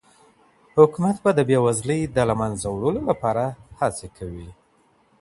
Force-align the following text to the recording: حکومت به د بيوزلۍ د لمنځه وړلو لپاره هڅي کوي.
حکومت 0.77 1.15
به 1.23 1.31
د 1.35 1.39
بيوزلۍ 1.49 2.01
د 2.05 2.17
لمنځه 2.29 2.67
وړلو 2.71 3.01
لپاره 3.09 3.43
هڅي 3.79 4.07
کوي. 4.17 4.49